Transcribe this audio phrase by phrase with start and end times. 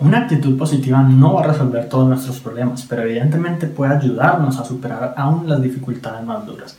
[0.00, 4.64] Una actitud positiva no va a resolver todos nuestros problemas, pero evidentemente puede ayudarnos a
[4.64, 6.78] superar aún las dificultades más duras.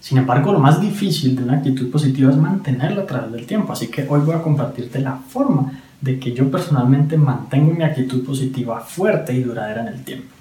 [0.00, 3.72] Sin embargo, lo más difícil de una actitud positiva es mantenerla a través del tiempo,
[3.72, 8.24] así que hoy voy a compartirte la forma de que yo personalmente mantengo mi actitud
[8.24, 10.34] positiva fuerte y duradera en el tiempo.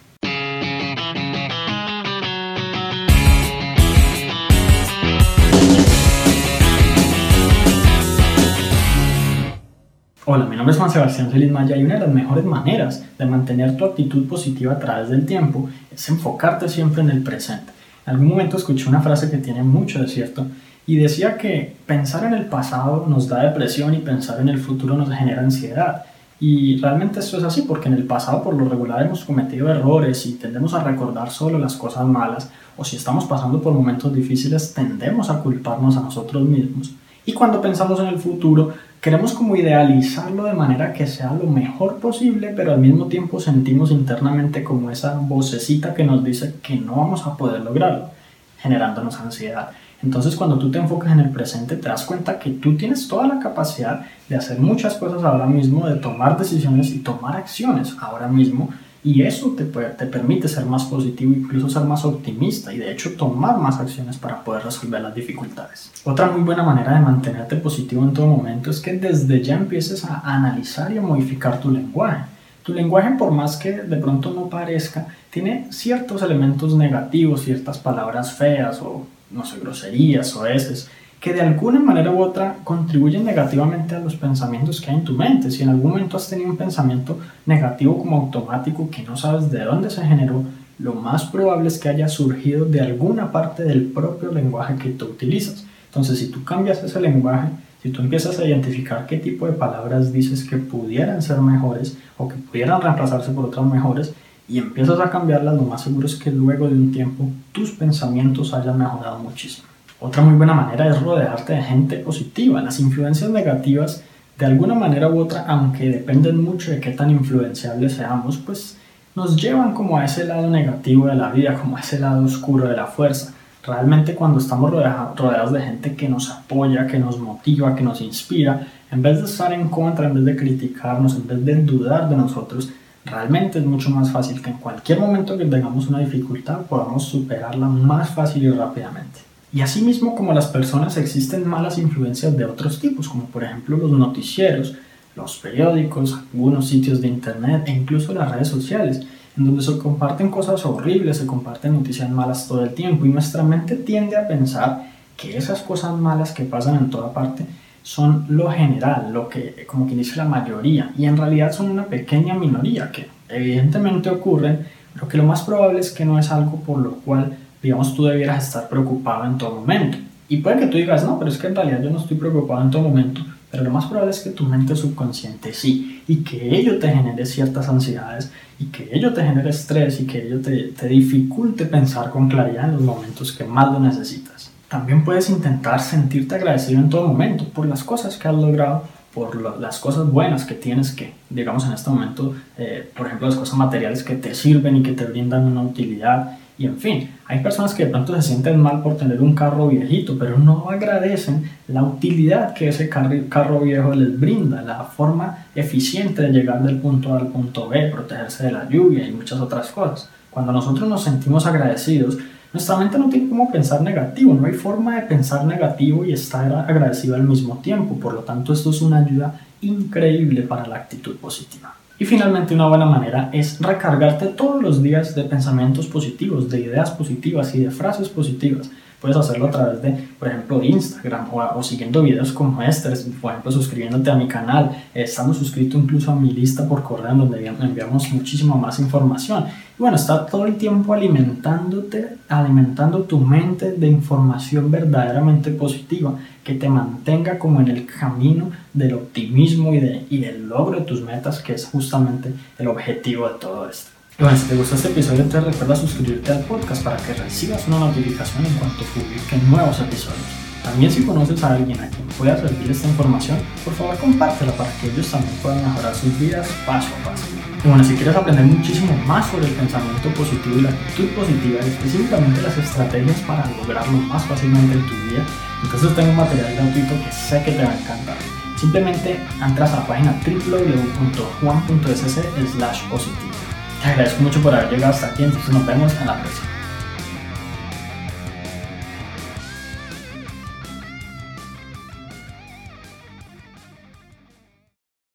[10.35, 13.25] Hola, mi nombre es Juan Sebastián Feliz Maya y una de las mejores maneras de
[13.25, 17.71] mantener tu actitud positiva a través del tiempo es enfocarte siempre en el presente.
[18.05, 20.45] En algún momento escuché una frase que tiene mucho de cierto
[20.85, 24.97] y decía que pensar en el pasado nos da depresión y pensar en el futuro
[24.97, 26.03] nos genera ansiedad.
[26.37, 30.25] Y realmente esto es así porque en el pasado por lo regular hemos cometido errores
[30.25, 34.73] y tendemos a recordar solo las cosas malas o si estamos pasando por momentos difíciles
[34.73, 36.93] tendemos a culparnos a nosotros mismos.
[37.25, 38.73] Y cuando pensamos en el futuro
[39.05, 43.91] Queremos como idealizarlo de manera que sea lo mejor posible, pero al mismo tiempo sentimos
[43.91, 48.09] internamente como esa vocecita que nos dice que no vamos a poder lograrlo,
[48.57, 49.69] generándonos ansiedad.
[50.01, 53.27] Entonces cuando tú te enfocas en el presente te das cuenta que tú tienes toda
[53.27, 58.27] la capacidad de hacer muchas cosas ahora mismo, de tomar decisiones y tomar acciones ahora
[58.27, 58.69] mismo
[59.05, 63.13] y eso te, te permite ser más positivo, incluso ser más optimista y de hecho
[63.13, 65.91] tomar más acciones para poder resolver las dificultades.
[66.03, 70.03] Otra muy buena manera de mantenerte positivo en todo momento es que desde ya empieces
[70.05, 72.23] a analizar y a modificar tu lenguaje.
[72.63, 78.33] Tu lenguaje, por más que de pronto no parezca, tiene ciertos elementos negativos, ciertas palabras
[78.33, 83.95] feas o, no sé, groserías o eses que de alguna manera u otra contribuyen negativamente
[83.95, 85.49] a los pensamientos que hay en tu mente.
[85.49, 89.63] Si en algún momento has tenido un pensamiento negativo como automático que no sabes de
[89.63, 90.43] dónde se generó,
[90.77, 95.05] lo más probable es que haya surgido de alguna parte del propio lenguaje que tú
[95.05, 95.65] utilizas.
[95.87, 97.47] Entonces, si tú cambias ese lenguaje,
[97.81, 102.27] si tú empiezas a identificar qué tipo de palabras dices que pudieran ser mejores o
[102.27, 104.13] que pudieran reemplazarse por otras mejores,
[104.47, 108.53] y empiezas a cambiarlas, lo más seguro es que luego de un tiempo tus pensamientos
[108.53, 109.67] hayan mejorado muchísimo.
[109.99, 112.61] Otra muy buena manera es rodearte de gente positiva.
[112.61, 114.03] Las influencias negativas,
[114.37, 118.77] de alguna manera u otra, aunque dependen mucho de qué tan influenciables seamos, pues
[119.15, 122.67] nos llevan como a ese lado negativo de la vida, como a ese lado oscuro
[122.67, 123.33] de la fuerza.
[123.65, 128.67] Realmente cuando estamos rodeados de gente que nos apoya, que nos motiva, que nos inspira,
[128.91, 132.17] en vez de estar en contra, en vez de criticarnos, en vez de dudar de
[132.17, 132.69] nosotros,
[133.05, 137.67] realmente es mucho más fácil que en cualquier momento que tengamos una dificultad podamos superarla
[137.67, 139.34] más fácil y rápidamente.
[139.55, 143.89] Y asimismo como las personas existen malas influencias de otros tipos, como por ejemplo los
[143.89, 144.75] noticieros,
[145.15, 149.07] los periódicos, algunos sitios de internet e incluso las redes sociales,
[149.37, 153.05] en donde se comparten cosas horribles, se comparten noticias malas todo el tiempo.
[153.05, 157.45] Y nuestra mente tiende a pensar que esas cosas malas que pasan en toda parte
[157.81, 160.91] son lo general, lo que como quien dice la mayoría.
[160.97, 165.79] Y en realidad son una pequeña minoría que evidentemente ocurren, pero que lo más probable
[165.79, 169.55] es que no es algo por lo cual digamos, tú debieras estar preocupado en todo
[169.55, 169.97] momento.
[170.29, 172.61] Y puede que tú digas, no, pero es que en realidad yo no estoy preocupado
[172.61, 176.55] en todo momento, pero lo más probable es que tu mente subconsciente sí, y que
[176.55, 180.73] ello te genere ciertas ansiedades, y que ello te genere estrés, y que ello te,
[180.73, 184.51] te dificulte pensar con claridad en los momentos que más lo necesitas.
[184.69, 189.59] También puedes intentar sentirte agradecido en todo momento por las cosas que has logrado, por
[189.59, 193.57] las cosas buenas que tienes que, digamos en este momento, eh, por ejemplo, las cosas
[193.57, 197.73] materiales que te sirven y que te brindan una utilidad y en fin, hay personas
[197.73, 201.83] que de pronto se sienten mal por tener un carro viejito, pero no agradecen la
[201.83, 207.19] utilidad que ese carro viejo les brinda, la forma eficiente de llegar del punto A
[207.19, 210.09] al punto B, protegerse de la lluvia y muchas otras cosas.
[210.31, 212.17] Cuando nosotros nos sentimos agradecidos,
[212.53, 216.53] nuestra mente no tiene cómo pensar negativo, no hay forma de pensar negativo y estar
[216.69, 221.17] agradecido al mismo tiempo, por lo tanto esto es una ayuda increíble para la actitud
[221.17, 221.75] positiva.
[221.97, 226.91] Y finalmente una buena manera es recargarte todos los días de pensamientos positivos, de ideas
[226.91, 228.69] positivas y de frases positivas.
[229.01, 232.89] Puedes hacerlo a través de, por ejemplo, Instagram o, siguiendo videos como este,
[233.21, 237.45] por ejemplo, suscribiéndote a mi canal, estando suscrito incluso a mi lista por correo donde
[237.45, 239.45] enviamos muchísima más información.
[239.77, 246.53] Y bueno, está todo el tiempo alimentándote, alimentando tu mente de información verdaderamente positiva que
[246.53, 251.01] te mantenga como en el camino del optimismo y, de, y del logro de tus
[251.01, 253.94] metas, que es justamente el objetivo de todo esto.
[254.17, 257.79] Bueno, si te gustó este episodio, te recuerda suscribirte al podcast para que recibas una
[257.79, 260.23] notificación en cuanto publique nuevos episodios.
[260.63, 264.71] También si conoces a alguien a quien pueda servir esta información, por favor compártela para
[264.79, 267.25] que ellos también puedan mejorar sus vidas paso a paso.
[267.61, 271.59] Y bueno, si quieres aprender muchísimo más sobre el pensamiento positivo y la actitud positiva,
[271.61, 275.25] y específicamente las estrategias para lograrlo más fácilmente en tu vida,
[275.61, 278.15] entonces tengo un material gratuito que sé que te va a encantar.
[278.55, 282.17] simplemente entras a la página www.juan.sc
[282.55, 283.33] slash positivo.
[283.49, 283.54] Te
[283.91, 286.54] agradezco mucho por haber llegado hasta aquí, entonces nos vemos en la próxima.